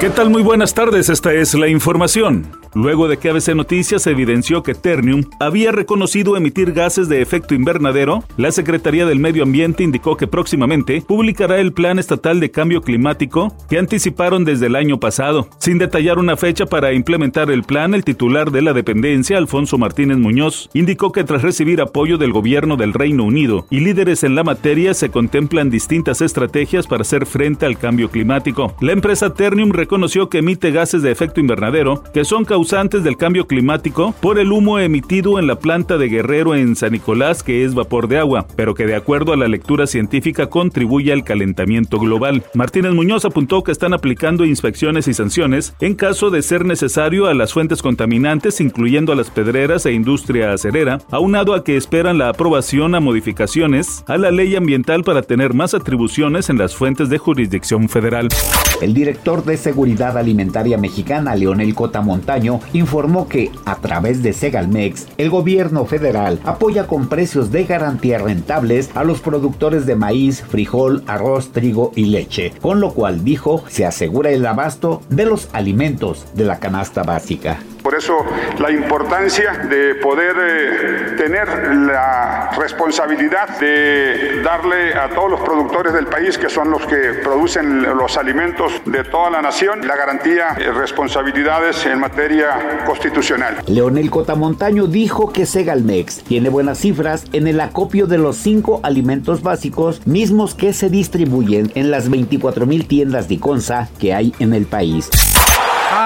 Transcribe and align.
¿Qué 0.00 0.08
tal? 0.08 0.30
Muy 0.30 0.42
buenas 0.42 0.72
tardes, 0.72 1.10
esta 1.10 1.34
es 1.34 1.52
la 1.52 1.68
información 1.68 2.50
luego 2.74 3.08
de 3.08 3.18
que 3.18 3.30
ABC 3.30 3.54
Noticias 3.54 4.06
evidenció 4.06 4.62
que 4.62 4.74
Ternium 4.74 5.24
había 5.38 5.72
reconocido 5.72 6.36
emitir 6.36 6.72
gases 6.72 7.08
de 7.08 7.22
efecto 7.22 7.54
invernadero, 7.54 8.24
la 8.36 8.52
Secretaría 8.52 9.06
del 9.06 9.18
Medio 9.18 9.42
Ambiente 9.42 9.82
indicó 9.82 10.16
que 10.16 10.26
próximamente 10.26 11.02
publicará 11.06 11.58
el 11.58 11.72
Plan 11.72 11.98
Estatal 11.98 12.40
de 12.40 12.50
Cambio 12.50 12.82
Climático 12.82 13.54
que 13.68 13.78
anticiparon 13.78 14.44
desde 14.44 14.66
el 14.66 14.76
año 14.76 15.00
pasado. 15.00 15.48
Sin 15.58 15.78
detallar 15.78 16.18
una 16.18 16.36
fecha 16.36 16.66
para 16.66 16.92
implementar 16.92 17.50
el 17.50 17.62
plan, 17.62 17.94
el 17.94 18.04
titular 18.04 18.50
de 18.50 18.62
la 18.62 18.72
dependencia, 18.72 19.38
Alfonso 19.38 19.78
Martínez 19.78 20.18
Muñoz, 20.18 20.68
indicó 20.74 21.12
que 21.12 21.24
tras 21.24 21.42
recibir 21.42 21.80
apoyo 21.80 22.18
del 22.18 22.32
gobierno 22.32 22.76
del 22.76 22.92
Reino 22.92 23.24
Unido 23.24 23.66
y 23.70 23.80
líderes 23.80 24.24
en 24.24 24.34
la 24.34 24.44
materia, 24.44 24.94
se 24.94 25.10
contemplan 25.10 25.70
distintas 25.70 26.20
estrategias 26.20 26.86
para 26.86 27.02
hacer 27.02 27.26
frente 27.26 27.66
al 27.66 27.78
cambio 27.78 28.10
climático. 28.10 28.74
La 28.80 28.92
empresa 28.92 29.34
Ternium 29.34 29.70
reconoció 29.90 30.28
que 30.28 30.38
emite 30.38 30.70
gases 30.70 31.02
de 31.02 31.10
efecto 31.10 31.40
invernadero 31.40 32.04
que 32.14 32.24
son 32.24 32.44
causantes 32.44 33.02
del 33.02 33.16
cambio 33.16 33.48
climático 33.48 34.14
por 34.20 34.38
el 34.38 34.52
humo 34.52 34.78
emitido 34.78 35.40
en 35.40 35.48
la 35.48 35.56
planta 35.56 35.98
de 35.98 36.08
Guerrero 36.08 36.54
en 36.54 36.76
San 36.76 36.92
Nicolás, 36.92 37.42
que 37.42 37.64
es 37.64 37.74
vapor 37.74 38.06
de 38.06 38.18
agua, 38.18 38.46
pero 38.54 38.76
que 38.76 38.86
de 38.86 38.94
acuerdo 38.94 39.32
a 39.32 39.36
la 39.36 39.48
lectura 39.48 39.88
científica 39.88 40.46
contribuye 40.46 41.12
al 41.12 41.24
calentamiento 41.24 41.98
global. 41.98 42.44
Martínez 42.54 42.92
Muñoz 42.92 43.24
apuntó 43.24 43.64
que 43.64 43.72
están 43.72 43.92
aplicando 43.92 44.44
inspecciones 44.44 45.08
y 45.08 45.12
sanciones 45.12 45.74
en 45.80 45.96
caso 45.96 46.30
de 46.30 46.42
ser 46.42 46.64
necesario 46.64 47.26
a 47.26 47.34
las 47.34 47.52
fuentes 47.52 47.82
contaminantes, 47.82 48.60
incluyendo 48.60 49.12
a 49.12 49.16
las 49.16 49.30
pedreras 49.30 49.86
e 49.86 49.92
industria 49.92 50.52
acerera, 50.52 51.00
aunado 51.10 51.52
a 51.52 51.64
que 51.64 51.76
esperan 51.76 52.16
la 52.16 52.28
aprobación 52.28 52.94
a 52.94 53.00
modificaciones 53.00 54.04
a 54.06 54.18
la 54.18 54.30
ley 54.30 54.54
ambiental 54.54 55.02
para 55.02 55.22
tener 55.22 55.52
más 55.52 55.74
atribuciones 55.74 56.48
en 56.48 56.58
las 56.58 56.76
fuentes 56.76 57.08
de 57.08 57.18
jurisdicción 57.18 57.88
federal. 57.88 58.28
El 58.80 58.94
director 58.94 59.44
de 59.44 59.56
Seguridad 59.56 59.79
Alimentaria 60.20 60.78
Mexicana, 60.78 61.34
Leonel 61.34 61.74
Cota 61.74 62.00
Montaño, 62.00 62.60
informó 62.72 63.28
que, 63.28 63.50
a 63.64 63.76
través 63.76 64.22
de 64.22 64.32
Segalmex, 64.32 65.06
el 65.18 65.30
gobierno 65.30 65.84
federal 65.86 66.38
apoya 66.44 66.86
con 66.86 67.08
precios 67.08 67.50
de 67.50 67.64
garantía 67.64 68.18
rentables 68.18 68.90
a 68.94 69.04
los 69.04 69.20
productores 69.20 69.86
de 69.86 69.96
maíz, 69.96 70.42
frijol, 70.42 71.02
arroz, 71.06 71.52
trigo 71.52 71.92
y 71.96 72.06
leche, 72.06 72.52
con 72.60 72.80
lo 72.80 72.92
cual 72.92 73.24
dijo 73.24 73.64
se 73.68 73.86
asegura 73.86 74.30
el 74.30 74.46
abasto 74.46 75.02
de 75.08 75.24
los 75.24 75.48
alimentos 75.52 76.26
de 76.34 76.44
la 76.44 76.58
canasta 76.58 77.02
básica. 77.02 77.60
Por 77.82 77.94
eso 77.94 78.24
la 78.58 78.70
importancia 78.70 79.52
de 79.68 79.94
poder 79.96 80.36
eh, 80.38 81.14
tener 81.16 81.76
la 81.76 82.50
responsabilidad 82.56 83.58
de 83.58 84.42
darle 84.42 84.94
a 84.94 85.08
todos 85.08 85.30
los 85.30 85.40
productores 85.40 85.92
del 85.92 86.06
país, 86.06 86.36
que 86.36 86.48
son 86.48 86.70
los 86.70 86.86
que 86.86 87.20
producen 87.22 87.82
los 87.82 88.16
alimentos 88.16 88.72
de 88.84 89.04
toda 89.04 89.30
la 89.30 89.42
nación, 89.42 89.86
la 89.86 89.96
garantía 89.96 90.54
de 90.56 90.72
responsabilidades 90.72 91.86
en 91.86 92.00
materia 92.00 92.84
constitucional. 92.86 93.56
Leonel 93.66 94.10
Cotamontaño 94.10 94.86
dijo 94.86 95.32
que 95.32 95.46
Segalmex 95.46 96.22
tiene 96.24 96.48
buenas 96.48 96.78
cifras 96.78 97.24
en 97.32 97.46
el 97.46 97.60
acopio 97.60 98.06
de 98.06 98.18
los 98.18 98.36
cinco 98.36 98.80
alimentos 98.82 99.42
básicos 99.42 100.06
mismos 100.06 100.54
que 100.54 100.72
se 100.72 100.90
distribuyen 100.90 101.70
en 101.74 101.90
las 101.90 102.10
24 102.10 102.66
mil 102.66 102.86
tiendas 102.86 103.28
de 103.28 103.38
Consa 103.38 103.88
que 103.98 104.14
hay 104.14 104.34
en 104.38 104.54
el 104.54 104.66
país. 104.66 105.10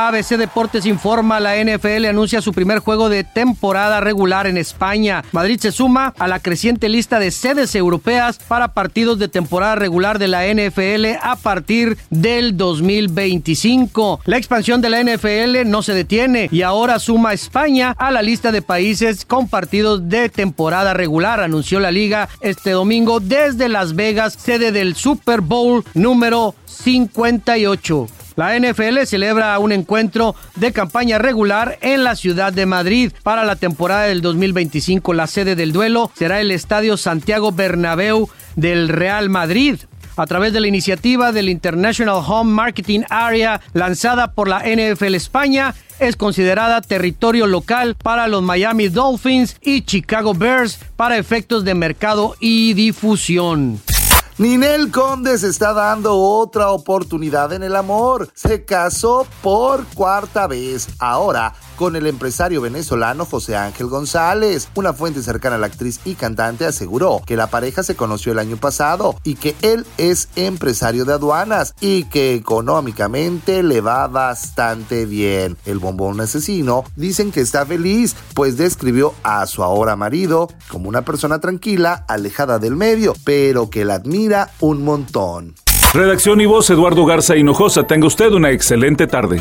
ABC 0.08 0.36
Deportes 0.36 0.86
informa, 0.86 1.40
la 1.40 1.56
NFL 1.56 2.06
anuncia 2.06 2.42
su 2.42 2.52
primer 2.52 2.80
juego 2.80 3.08
de 3.08 3.24
temporada 3.24 4.00
regular 4.00 4.46
en 4.46 4.56
España. 4.56 5.24
Madrid 5.32 5.58
se 5.60 5.72
suma 5.72 6.12
a 6.18 6.28
la 6.28 6.40
creciente 6.40 6.88
lista 6.88 7.18
de 7.18 7.30
sedes 7.30 7.74
europeas 7.74 8.38
para 8.38 8.74
partidos 8.74 9.18
de 9.18 9.28
temporada 9.28 9.74
regular 9.74 10.18
de 10.18 10.28
la 10.28 10.46
NFL 10.46 11.18
a 11.22 11.36
partir 11.36 11.96
del 12.10 12.56
2025. 12.56 14.20
La 14.26 14.36
expansión 14.36 14.80
de 14.80 14.90
la 14.90 15.02
NFL 15.02 15.68
no 15.68 15.82
se 15.82 15.94
detiene 15.94 16.48
y 16.52 16.62
ahora 16.62 16.98
suma 16.98 17.32
España 17.32 17.94
a 17.98 18.10
la 18.10 18.22
lista 18.22 18.52
de 18.52 18.62
países 18.62 19.24
con 19.24 19.48
partidos 19.48 20.08
de 20.08 20.28
temporada 20.28 20.94
regular, 20.94 21.40
anunció 21.40 21.80
la 21.80 21.90
liga 21.90 22.28
este 22.40 22.72
domingo 22.72 23.20
desde 23.20 23.68
Las 23.68 23.94
Vegas, 23.94 24.36
sede 24.38 24.72
del 24.72 24.94
Super 24.94 25.40
Bowl 25.40 25.84
número 25.94 26.54
58. 26.66 28.23
La 28.36 28.58
NFL 28.58 29.04
celebra 29.06 29.58
un 29.58 29.72
encuentro 29.72 30.34
de 30.56 30.72
campaña 30.72 31.18
regular 31.18 31.78
en 31.80 32.02
la 32.04 32.16
ciudad 32.16 32.52
de 32.52 32.66
Madrid 32.66 33.12
para 33.22 33.44
la 33.44 33.56
temporada 33.56 34.04
del 34.04 34.22
2025. 34.22 35.14
La 35.14 35.26
sede 35.26 35.54
del 35.54 35.72
duelo 35.72 36.10
será 36.14 36.40
el 36.40 36.50
Estadio 36.50 36.96
Santiago 36.96 37.52
Bernabéu 37.52 38.28
del 38.56 38.88
Real 38.88 39.30
Madrid 39.30 39.78
a 40.16 40.26
través 40.26 40.52
de 40.52 40.60
la 40.60 40.68
iniciativa 40.68 41.32
del 41.32 41.48
International 41.48 42.22
Home 42.26 42.52
Marketing 42.52 43.00
Area 43.08 43.60
lanzada 43.72 44.32
por 44.32 44.48
la 44.48 44.60
NFL 44.60 45.14
España, 45.14 45.74
es 45.98 46.16
considerada 46.16 46.80
territorio 46.80 47.46
local 47.46 47.96
para 48.00 48.28
los 48.28 48.42
Miami 48.42 48.88
Dolphins 48.88 49.56
y 49.62 49.82
Chicago 49.82 50.34
Bears 50.34 50.78
para 50.96 51.18
efectos 51.18 51.64
de 51.64 51.74
mercado 51.74 52.36
y 52.40 52.74
difusión. 52.74 53.80
Ninel 54.36 54.90
Conde 54.90 55.38
se 55.38 55.48
está 55.48 55.72
dando 55.72 56.18
otra 56.18 56.70
oportunidad 56.70 57.52
en 57.52 57.62
el 57.62 57.76
amor. 57.76 58.28
Se 58.34 58.64
casó 58.64 59.28
por 59.44 59.86
cuarta 59.94 60.48
vez. 60.48 60.88
Ahora 60.98 61.54
con 61.76 61.96
el 61.96 62.06
empresario 62.06 62.60
venezolano 62.60 63.24
José 63.24 63.56
Ángel 63.56 63.86
González. 63.86 64.68
Una 64.74 64.92
fuente 64.92 65.22
cercana 65.22 65.56
a 65.56 65.58
la 65.58 65.66
actriz 65.66 66.00
y 66.04 66.14
cantante 66.14 66.64
aseguró 66.64 67.22
que 67.26 67.36
la 67.36 67.48
pareja 67.48 67.82
se 67.82 67.96
conoció 67.96 68.32
el 68.32 68.38
año 68.38 68.56
pasado 68.56 69.16
y 69.24 69.36
que 69.36 69.54
él 69.62 69.86
es 69.98 70.28
empresario 70.36 71.04
de 71.04 71.14
aduanas 71.14 71.74
y 71.80 72.04
que 72.04 72.34
económicamente 72.34 73.62
le 73.62 73.80
va 73.80 74.06
bastante 74.08 75.06
bien. 75.06 75.56
El 75.64 75.78
bombón 75.78 76.20
asesino 76.20 76.84
dicen 76.96 77.32
que 77.32 77.40
está 77.40 77.66
feliz, 77.66 78.16
pues 78.34 78.56
describió 78.56 79.14
a 79.22 79.46
su 79.46 79.62
ahora 79.62 79.96
marido 79.96 80.48
como 80.68 80.88
una 80.88 81.02
persona 81.02 81.40
tranquila, 81.40 82.04
alejada 82.08 82.58
del 82.58 82.76
medio, 82.76 83.14
pero 83.24 83.70
que 83.70 83.84
la 83.84 83.94
admira 83.94 84.50
un 84.60 84.84
montón. 84.84 85.54
Redacción 85.92 86.40
y 86.40 86.46
voz 86.46 86.68
Eduardo 86.70 87.06
Garza 87.06 87.36
Hinojosa. 87.36 87.84
Tenga 87.84 88.08
usted 88.08 88.32
una 88.32 88.50
excelente 88.50 89.06
tarde. 89.06 89.40